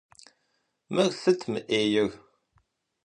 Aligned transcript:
Мыр 0.93 1.09
сыт 1.21 1.39
мы 1.51 1.59
Ӏейр? 1.67 2.09